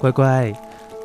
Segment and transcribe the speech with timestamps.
[0.00, 0.50] 乖乖，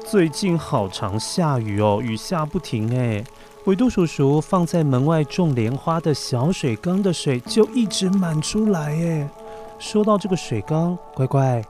[0.06, 3.22] 最近好常下雨哦，雨下不停哎。
[3.66, 9.30] 维多叔叔放在门外种莲花的小水缸的水就一直满出来哎。
[9.78, 11.62] 说到这个水缸，乖乖，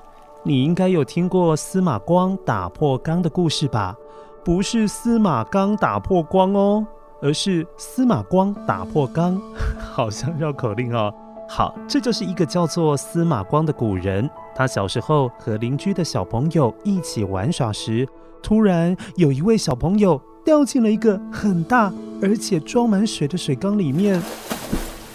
[0.43, 3.95] 你应该有听过司马光打破缸的故事吧？
[4.43, 6.85] 不是司马刚打破光哦，
[7.23, 9.41] 而是司马光打破缸，
[9.81, 11.11] 好像绕口令哦。
[11.47, 14.29] 好，这就是一个叫做司马光的古人。
[14.55, 18.07] 他小时候和邻居的小朋友一起玩耍时，
[18.41, 24.21] 突然有一位小朋友掉进了一个很大而且装满水的水缸里面。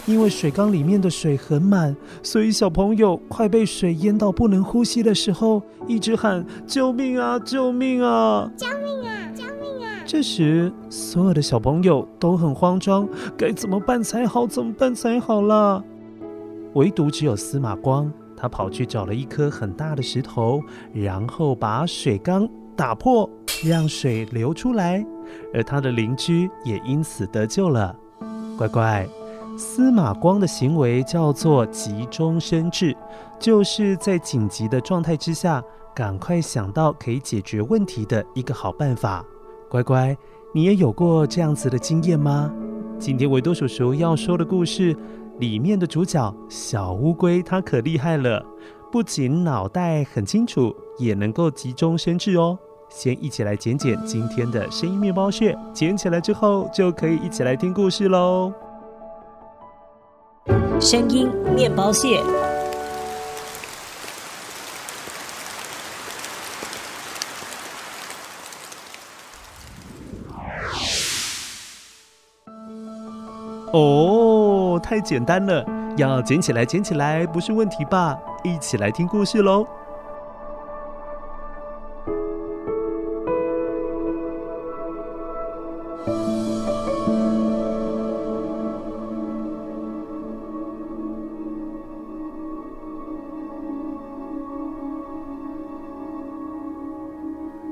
[0.07, 7.39] 因为水缸里面的水很满，所以小朋友快被水淹到不能呼吸的时候，一直喊：“救命啊！
[7.39, 8.51] 救命啊！
[8.57, 9.31] 救命啊！
[9.35, 14.47] 救命啊！”这时，所有的小朋友都很慌张，该怎么办才好？
[14.49, 15.85] 怎么办才好啦？
[16.75, 23.29] 唯独只有司马光，他跑去找了一颗很大的石头，然后把水缸打破，
[23.65, 25.05] 让水流出来，
[25.53, 27.95] 而他的邻居也因此得救了。
[28.57, 29.09] 乖乖，
[29.57, 32.97] 司马光的行为叫做急中生智，
[33.39, 35.63] 就是在紧急的状态之下，
[35.95, 39.25] 赶快想到可以解决问题的一个好办法。
[39.69, 40.17] 乖乖，
[40.55, 42.53] 你也有过这样子的经验吗？
[42.99, 44.97] 今天维多叔叔要说的故事。
[45.41, 48.45] 里面的主角小乌龟，它可厉害了，
[48.93, 52.59] 不仅脑袋很清楚，也能够急中生智哦。
[52.91, 58.53] 先一起来捡捡今天的声音面包屑，捡起来之后就可以一起来听故事喽。
[60.79, 62.23] 声音面包屑。
[73.73, 74.20] 哦，
[74.81, 75.65] 太简单了，
[75.97, 78.19] 要捡起来，捡起来不是问题吧？
[78.43, 79.67] 一起来听故事喽。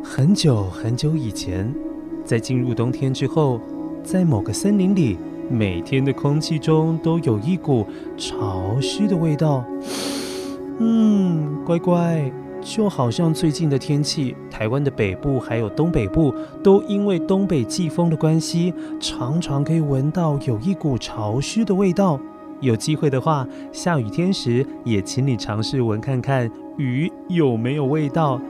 [0.03, 1.73] 很久很久以前，
[2.25, 3.61] 在进入冬天之后，
[4.03, 5.17] 在某个森林里。
[5.51, 7.87] 每天的空气中都有一股
[8.17, 9.65] 潮湿的味道。
[10.79, 16.33] 嗯，乖乖，就好像最近的天气，台湾的北部还有东北部
[16.63, 22.21] 都因为东北季风的关系，常常可以闻到有一股潮湿的味道。
[22.61, 28.41] 有机会的话，下雨天时也请你尝试闻看看雨有没有味道。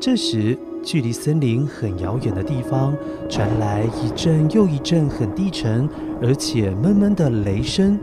[0.00, 0.58] 这时。
[0.82, 2.94] 距离森林很遥远的地方，
[3.28, 5.86] 传来一阵又一阵很低沉
[6.22, 7.98] 而且闷闷的雷声。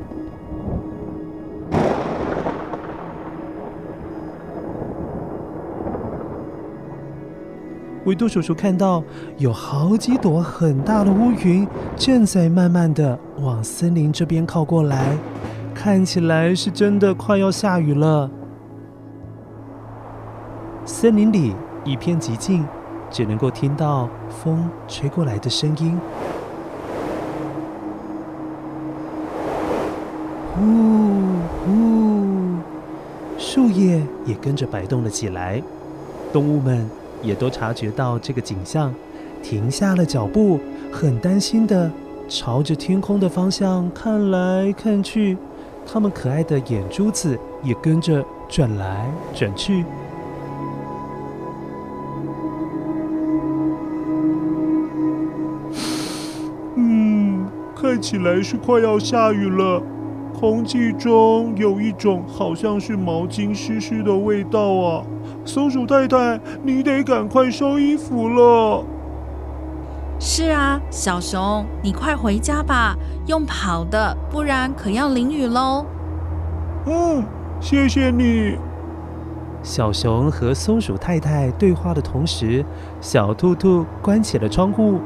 [8.05, 9.03] 维多叔叔看到
[9.39, 15.17] 有好几朵很大的乌云正在慢慢的往森林这边靠过来，
[15.73, 18.29] 看起来是真的快要下雨了。
[20.85, 21.55] 森林里。
[21.85, 22.65] 一片寂静，
[23.11, 25.97] 只能够听到风吹过来的声音。
[30.55, 30.61] 呼
[31.63, 32.57] 呼，
[33.37, 35.61] 树叶也跟着摆动了起来。
[36.33, 36.89] 动物们
[37.21, 38.91] 也都察觉到这个景象，
[39.43, 40.59] 停下了脚步，
[40.91, 41.91] 很担心的
[42.27, 45.37] 朝着天空的方向看来看去。
[45.85, 49.85] 它们可爱的眼珠子也跟着转来转去。
[57.95, 59.81] 看起来是快要下雨了。
[60.37, 65.01] 空气中有一种好像是毛巾湿湿的味道啊！
[65.45, 68.83] 松鼠太太，你得赶快收衣服了。
[70.19, 72.97] 是啊，小熊，你快回家吧，
[73.27, 75.85] 用跑的，不然可要淋雨喽。
[76.87, 77.23] 嗯，
[77.61, 78.57] 谢谢你。
[79.63, 82.65] 小熊和松鼠太太对话的同时，
[82.99, 84.99] 小兔兔关起了窗户。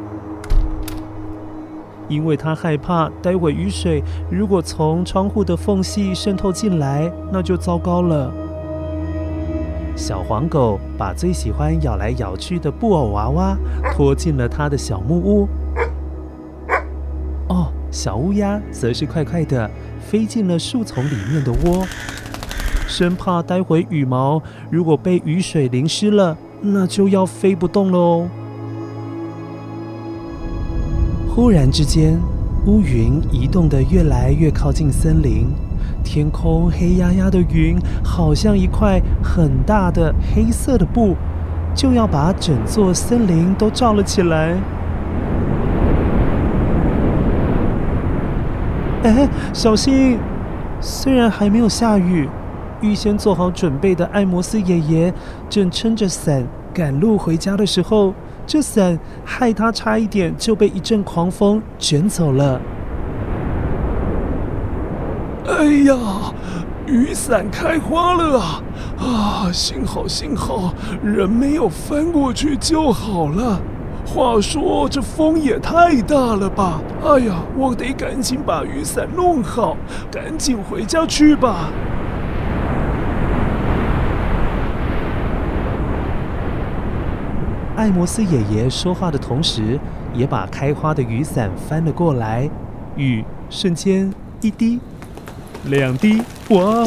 [2.09, 8.33] 因为他害怕，待会雨水如果从窗户的缝隙渗透进来，那就糟糕了。
[9.95, 13.57] 小黄狗把最喜欢咬来咬去的布偶娃娃
[13.93, 15.47] 拖进了他的小木屋。
[17.49, 19.69] 哦，小乌鸦则是快快地
[19.99, 21.85] 飞进了树丛里面的窝，
[22.87, 24.41] 生怕待会羽毛
[24.71, 28.27] 如果被雨水淋湿了，那就要飞不动喽。
[31.41, 32.19] 忽然之间，
[32.65, 35.47] 乌云移动的越来越靠近森林，
[36.03, 41.15] 天空黑压压的云，好像一块很大的黑色的布，
[41.73, 44.57] 就要把整座森林都罩了起来。
[49.03, 50.19] 哎，小心！
[50.81, 52.27] 虽然还没有下雨，
[52.81, 55.13] 预先做好准备的艾摩斯爷爷
[55.49, 56.43] 正撑着伞
[56.73, 58.13] 赶路回家的时候。
[58.49, 62.59] 这伞害他差一点就被一阵狂风卷走了。
[65.45, 65.95] 哎呀，
[66.87, 68.63] 雨伞开花了啊！
[68.97, 70.73] 啊，幸好幸好
[71.03, 73.61] 人没有翻过去就好了。
[74.03, 76.81] 话说这风也太大了吧！
[77.05, 79.77] 哎呀，我得赶紧把雨伞弄好，
[80.11, 81.69] 赶紧回家去吧。
[87.79, 89.79] 艾摩斯爷爷说话的同时，
[90.13, 92.49] 也把开花的雨伞翻了过来。
[92.97, 94.81] 雨瞬间一滴、
[95.63, 96.85] 两滴，哇，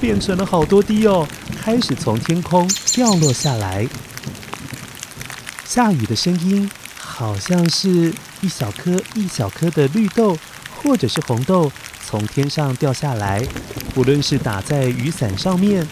[0.00, 1.24] 变成了好多滴哦，
[1.62, 3.86] 开始从天空掉落下来。
[5.64, 6.68] 下雨的声音，
[6.98, 10.36] 好像是一小颗一小颗的绿豆，
[10.82, 11.70] 或者是红豆
[12.04, 13.40] 从天上掉下来，
[13.94, 15.86] 不论是打在雨伞上面。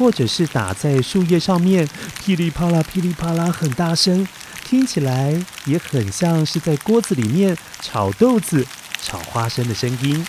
[0.00, 1.86] 或者是打在树叶上面，
[2.24, 4.26] 噼里啪啦，噼里啪啦，很大声，
[4.64, 8.66] 听起来也很像是在锅子里面炒豆子、
[9.02, 10.26] 炒花生的声音。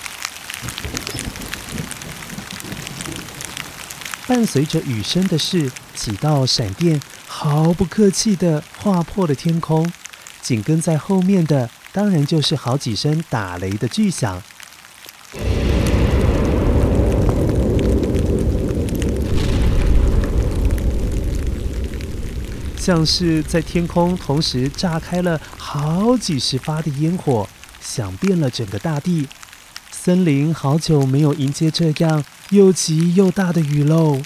[4.28, 9.90] 伴随着雨声的是几道闪电，毫不客气地划破了天空。
[10.42, 14.44] 紧跟在后面的，当然就是好几声打雷的巨响。
[22.82, 27.48] 像是在天空同时炸开了好几十发的烟火，
[27.80, 29.28] 响遍了整个大地。
[29.92, 34.20] 森林好久没有迎接这样又急又大的雨喽。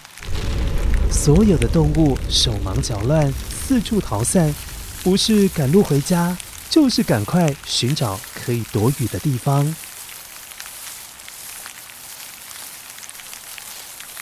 [1.11, 3.29] 所有的动物手忙脚乱，
[3.67, 4.55] 四处逃散，
[5.03, 6.37] 不是赶路回家，
[6.69, 9.75] 就是赶快寻找可以躲雨的地方。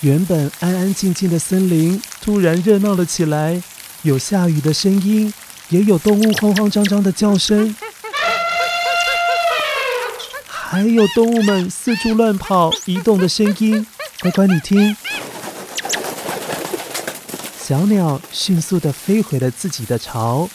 [0.02, 3.62] 原本安安静静的森林，突然热闹了起来。
[4.04, 5.34] 有下雨的声音，
[5.70, 7.74] 也有动物慌慌张张的叫声，
[10.46, 13.88] 还有动物们四处乱跑、移动的声音。
[14.20, 14.94] 乖乖，你听，
[17.62, 20.50] 小鸟迅速地飞回了自己的巢，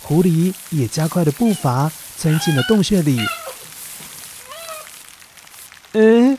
[0.00, 3.20] 狐狸也加快了步伐，钻进了洞穴里。
[5.92, 6.38] 哎，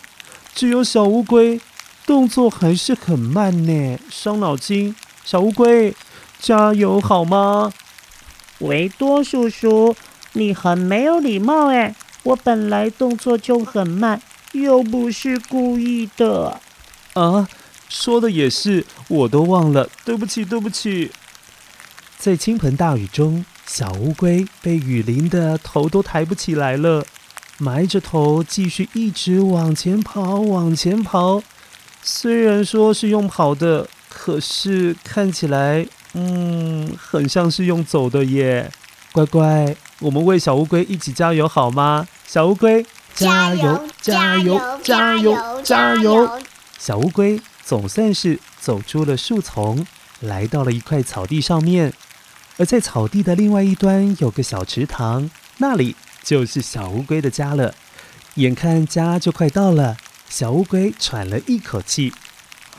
[0.55, 1.61] 只有小乌龟
[2.07, 4.95] 动作还是很慢呢，伤脑筋。
[5.23, 5.93] 小乌龟。
[6.39, 7.73] 加油好吗？
[8.59, 9.95] 维多叔叔，
[10.33, 11.95] 你很没有礼貌哎！
[12.23, 16.59] 我本来动作就很慢，又不是故意的。
[17.13, 17.47] 啊，
[17.87, 21.11] 说的也是，我都忘了，对不起，对不起。
[22.17, 27.05] 在倾盆大雨中，小乌龟被雨淋得头都抬不起来了，
[27.59, 31.41] 埋着头继续一直往前跑，往前跑。
[32.01, 35.85] 虽然说是用跑的，可是看起来……
[36.19, 38.71] 嗯，很像是用走的耶，
[39.11, 42.07] 乖乖，我们为小乌龟一起加油好吗？
[42.25, 42.83] 小乌龟，
[43.13, 46.39] 加油，加油，加油，加油！
[46.79, 49.85] 小乌龟总算是走出了树丛，
[50.21, 51.93] 来到了一块草地上面。
[52.57, 57.75] 而在草地的另外一端有个小池塘，那里就是小乌龟的家了。
[58.33, 59.95] 眼看家就快到了，
[60.27, 62.11] 小乌龟喘了一口气，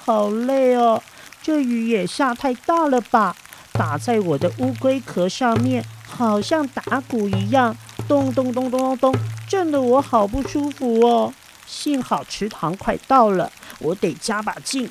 [0.04, 1.00] 好累哦，
[1.48, 3.34] 这雨也下太大了吧？
[3.72, 7.74] 打在我的乌龟壳上面，好像打鼓一样，
[8.06, 9.14] 咚咚咚咚咚咚，
[9.48, 11.32] 震得我好不舒服哦。
[11.66, 14.90] 幸好池塘快到了，我得加把劲。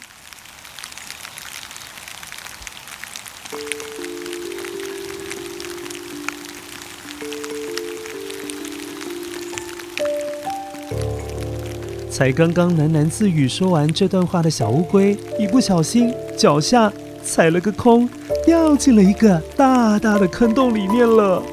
[12.17, 16.91] 才刚刚喃喃自语说完这段话的小乌龟，一不小心脚下
[17.23, 18.09] 踩了个空，
[18.43, 21.43] 掉进了一个大大的坑洞里面了。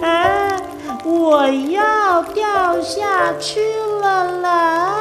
[0.00, 0.62] 啊！
[1.04, 3.58] 我要掉下去
[4.00, 4.94] 了啦！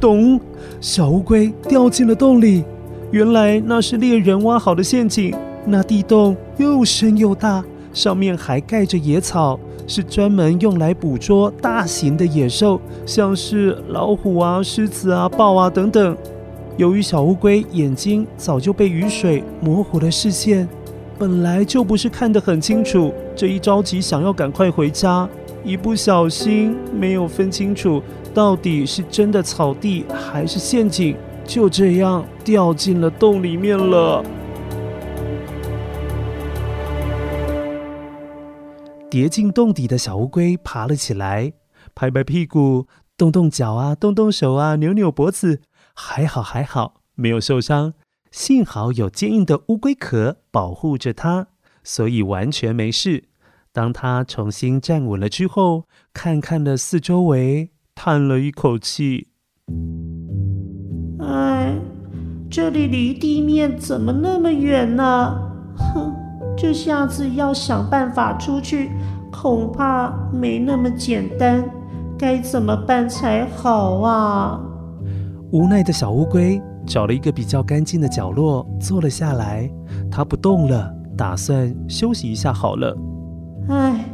[0.00, 0.40] 咚！
[0.80, 2.64] 小乌龟掉进了洞里。
[3.10, 5.34] 原来那是猎人挖好的陷阱，
[5.66, 16.16] 那地洞又深又大，上面还盖着野草，是专门用来捕捉大型的野兽，像是老虎啊、狮子啊、豹啊等等。
[16.76, 20.68] 由于小乌龟眼睛早就被雨水模糊了视线，
[21.18, 25.28] 本来就不是看得很清楚，这一着急想要赶快回家，
[25.64, 28.00] 一不小心没有分清楚
[28.32, 31.16] 到底是真的草地还是陷阱。
[31.44, 34.24] 就这样掉进了洞里面了。
[39.10, 41.52] 跌进洞底的小乌龟爬了起来，
[41.96, 45.62] 拍拍屁股，动动脚啊，动动手啊，扭扭脖子，
[45.94, 47.94] 还好还好，没有受伤。
[48.30, 51.48] 幸好有坚硬的乌龟壳保护着它，
[51.82, 53.24] 所以完全没事。
[53.72, 59.30] 当它重新站稳了之后，看看了四周围，叹了一口气。
[61.30, 61.72] 哎，
[62.50, 65.38] 这里离地面怎么那么远呢？
[65.76, 66.12] 哼，
[66.56, 68.90] 这下子要想办法出去，
[69.30, 71.64] 恐怕没那么简单。
[72.18, 74.60] 该怎么办才好啊？
[75.52, 79.70] 无奈的小乌龟找了一个比较干净的角落坐了下来，
[80.10, 82.96] 它不动了，打算休息一下好了。
[83.68, 84.04] 哎，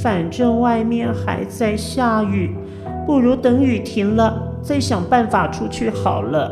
[0.00, 2.56] 反正外面还在下雨，
[3.06, 4.51] 不如等雨停了。
[4.62, 6.50] 再想办法出去好了。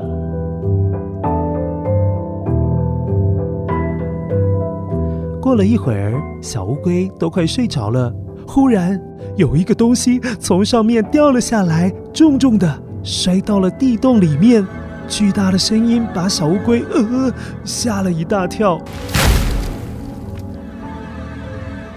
[5.40, 8.12] 过了一会儿，小乌龟都快睡着了。
[8.46, 9.00] 忽然，
[9.36, 12.68] 有一个东西从上面掉了下来，重重的
[13.02, 14.64] 摔到了地洞里面。
[15.08, 17.32] 巨大的声音把小乌龟呃
[17.64, 18.78] 吓了一大跳。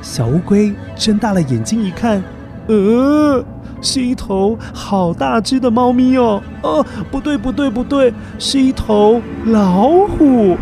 [0.01, 2.23] 小乌龟睁大了眼睛一看，
[2.67, 3.43] 呃。
[3.83, 6.41] 是一头好大只的猫咪哦！
[6.63, 10.57] 哦，不对不对不对，是一头老虎。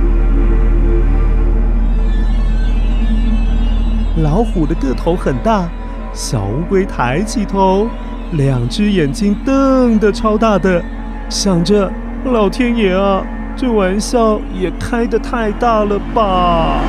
[4.23, 5.69] 老虎的个头很大，
[6.13, 7.87] 小乌龟抬起头，
[8.31, 10.83] 两只眼睛瞪得超大的，
[11.29, 11.89] 想着：
[12.25, 13.23] 老天爷啊，
[13.55, 16.81] 这玩笑也开得太大了吧！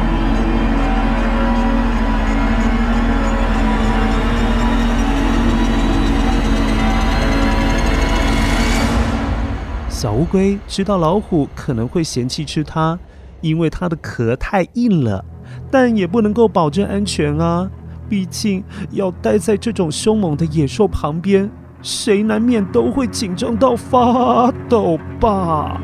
[10.03, 12.99] 小乌龟知道老虎可能会嫌弃吃它，
[13.41, 15.25] 因为它的壳太硬了，
[15.71, 17.71] 但也不能够保证安全啊。
[18.09, 21.49] 毕竟要待在这种凶猛的野兽旁边，
[21.83, 25.81] 谁难免都会紧张到发抖吧？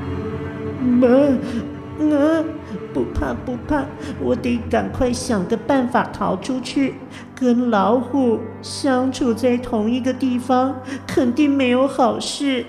[0.83, 2.45] 妈，啊，
[2.93, 3.87] 不怕不怕，
[4.21, 6.97] 我得赶快想个办法逃出去。
[7.37, 10.75] 跟老虎相处在同一个地方，
[11.07, 12.67] 肯定没有好事。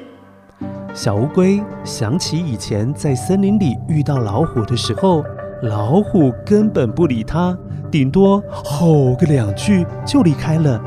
[0.94, 5.24] 小乌龟想起以前在森林里遇到老虎的时候，
[5.62, 7.58] 老虎根本不理它，
[7.92, 10.82] 顶多吼个两句就离开了。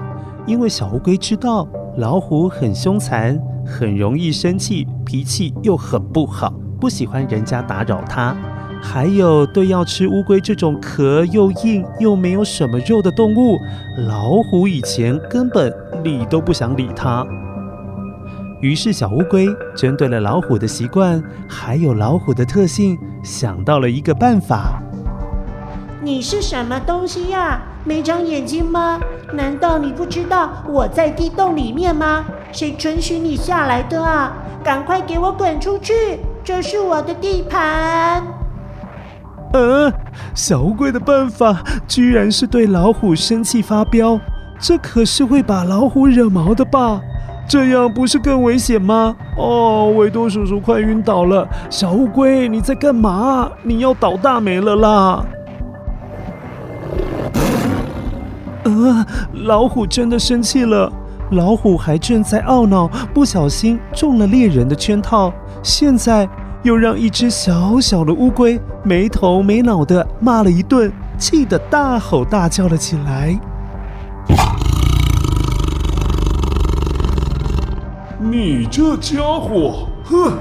[0.44, 1.66] 因为小乌龟知道
[1.96, 8.36] 老虎很凶残，很容易生气，脾气又很不好，不喜欢人家打扰它。
[8.82, 13.56] 还有对要吃乌龟这种壳又硬又没有什么肉的动物，
[14.08, 17.24] 老虎以前根本理都不想理它。
[18.62, 24.80] 于是，小乌龟针对了老虎的习惯，还有老虎的特性，想到了一个办法。
[26.00, 27.60] 你是什么东西呀？
[27.84, 29.00] 没长眼睛吗？
[29.32, 32.24] 难道你不知道我在地洞里面吗？
[32.52, 34.32] 谁准许你下来的啊？
[34.62, 36.20] 赶快给我滚出去！
[36.44, 38.22] 这是我的地盘。
[39.54, 39.92] 呃，
[40.36, 44.20] 小乌龟的办法居然是对老虎生气发飙，
[44.60, 47.00] 这可是会把老虎惹毛的吧？
[47.48, 49.14] 这样不是更危险吗？
[49.36, 51.46] 哦，维多叔叔快晕倒了！
[51.68, 53.50] 小乌龟，你在干嘛？
[53.62, 55.24] 你要倒大霉了啦！
[58.64, 59.06] 呃，
[59.44, 60.90] 老虎真的生气了。
[61.32, 65.32] 老虎还正在懊恼，不小心中了猎人的圈套，
[65.62, 66.28] 现在
[66.62, 73.38] 又让一只小小的乌龟没头没脑的骂了一顿，气得大吼大叫了起来。
[78.32, 80.32] 你这家伙，哼！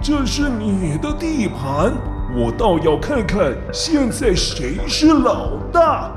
[0.00, 1.92] 这是你的地盘，
[2.34, 6.10] 我倒要看看现在谁是老大。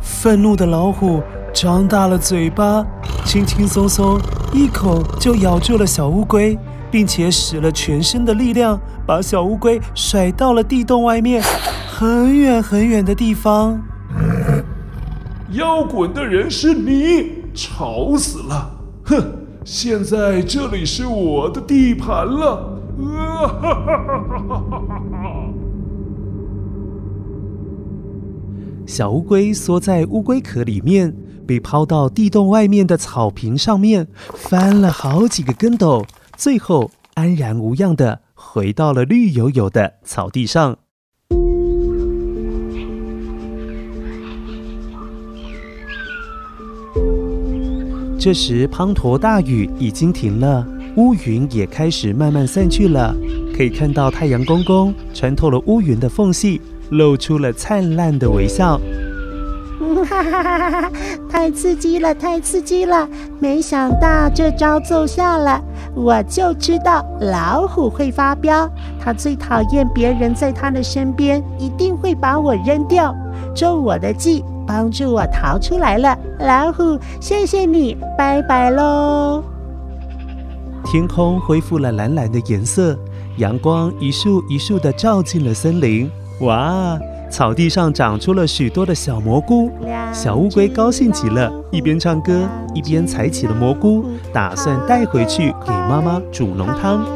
[0.00, 1.20] 愤怒的老虎
[1.52, 2.86] 张大了嘴巴，
[3.24, 4.16] 轻轻松松
[4.52, 6.56] 一口就咬住了小乌龟，
[6.88, 11.42] 并且使了全身的力量，把小乌龟甩到了地洞外面，
[11.90, 13.82] 很远很远的地方。
[15.50, 18.70] 要滚的人是你，吵死了！
[19.06, 19.37] 哼！
[19.64, 22.80] 现在这里是我的地盘了！
[22.98, 25.48] 啊哈哈哈哈哈！
[28.86, 31.14] 小乌龟缩在乌龟壳里面，
[31.46, 40.78] 被抛到地洞外面的草坪上面，翻了好几个跟斗，最后安然无恙的回到了绿油油的草地上。
[48.28, 50.62] 这时，滂沱大雨已经停了，
[50.96, 53.16] 乌云也开始慢慢散去了。
[53.56, 58.78] 可以看到太阳公公穿透了乌云的缝隙，露出了灿烂的微笑。
[60.04, 60.92] 哈哈哈哈！
[61.30, 63.08] 太刺激了，太刺激了！
[63.40, 65.58] 没想到这招奏效了，
[65.94, 68.70] 我就知道老虎会发飙，
[69.00, 73.16] 他最讨厌别人在他的身边，一定会把我扔掉。
[73.54, 74.44] 中我的计。
[74.68, 79.42] 帮助我逃出来了，老虎，谢谢你，拜拜喽！
[80.84, 82.94] 天空恢复了蓝蓝的颜色，
[83.38, 86.10] 阳光一束一束的照进了森林。
[86.42, 86.98] 哇，
[87.30, 89.70] 草地上长出了许多的小蘑菇，
[90.12, 94.04] 小乌龟高兴极了，一边唱歌一边采起了蘑菇，
[94.34, 97.06] 打算带回去给妈妈煮浓汤。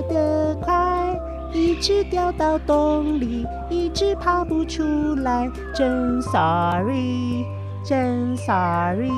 [1.73, 7.47] 一直掉到洞里，一直爬不出来，真 sorry，
[7.83, 9.09] 真 sorry。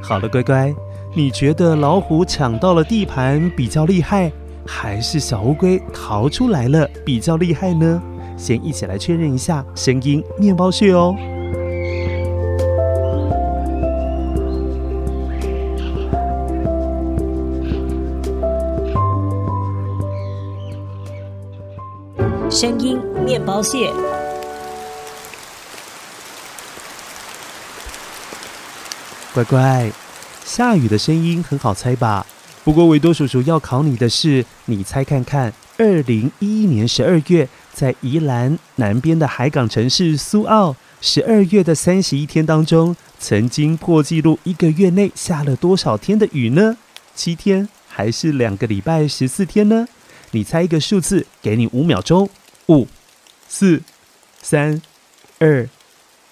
[0.00, 0.72] 好了，乖乖，
[1.12, 4.30] 你觉得老虎抢到了地盘比较厉害，
[4.64, 8.00] 还是小乌龟逃出来了比较厉害呢？
[8.36, 11.16] 先一起来确认一下声音面包屑哦。
[22.62, 23.92] 声音面包屑，
[29.34, 29.90] 乖乖，
[30.44, 32.24] 下雨的声音很好猜吧？
[32.62, 46.76] 不过维多叔叔要考你的是，你猜看看，二零一一年十二月，在宜兰南边的海港城市苏澳，十二月的三十一天当中，曾经破纪录一个月内下了多少天的雨呢？
[47.16, 49.88] 七天还是两个礼拜十四天呢？
[50.30, 52.30] 你猜一个数字，给你五秒钟。
[52.68, 52.86] 五、
[53.48, 53.82] 四、
[54.40, 54.80] 三、
[55.38, 55.68] 二、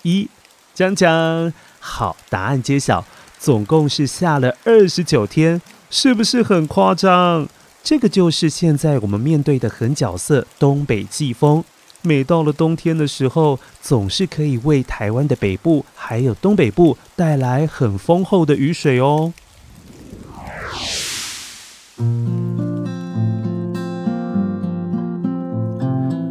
[0.03, 0.29] 一，
[0.75, 1.53] 讲讲。
[1.79, 3.05] 好，答案揭晓，
[3.39, 7.49] 总共是下了二十九天，是不是很夸张？
[7.83, 11.65] 这个就是现在我们面对的狠角色——东北季风。
[12.03, 19.33] 每到了冬天的时候，总是可以为台湾的北部还有东北部带来很丰厚的雨水哦。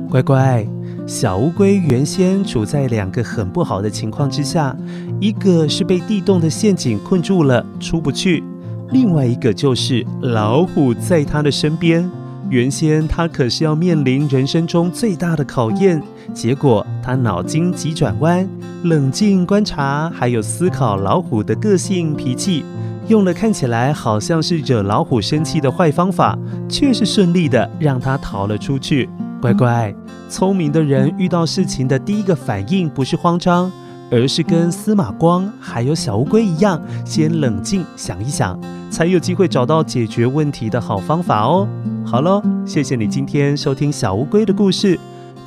[0.10, 0.66] 乖乖，
[1.06, 4.76] 小乌龟原先处在两个很不好的情况之下，
[5.20, 8.44] 一个是被地洞的陷阱困住了，出不去；
[8.90, 12.10] 另外一个就是老虎在它的身边。
[12.50, 16.02] 原先它可是要面临人生中最大的考验，
[16.34, 18.50] 结果它脑筋急转弯，
[18.82, 22.66] 冷静观察，还有思考老虎的个性脾气，
[23.08, 26.36] 用了看起来好像是惹老虎生气的坏方法，
[26.68, 29.08] 却是顺利的让它逃了出去。
[29.42, 29.94] 乖乖，
[30.28, 33.72] 聪明的人遇到事情的第一个反应不是慌张，
[34.12, 41.66] 而是跟司马光还有小乌龟一样，先冷静想一想，才有机会找到解决问题的好方法哦。
[42.06, 45.00] 好了，谢谢你今天收听小乌龟的故事，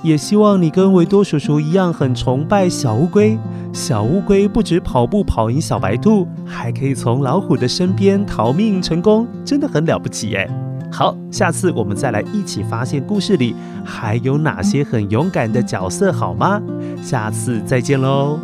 [0.03, 3.39] 也希望你跟维多叔叔一样很崇拜小乌龟。
[3.75, 10.51] 小乌龟不止跑步跑赢小白兔，还可以从老虎的身边逃命成功，真的很了不起耶。
[10.93, 16.61] 好，下次我们再来一起发现故事里还有哪些很勇敢的角色，好吗？
[17.03, 18.39] 下次再见喽。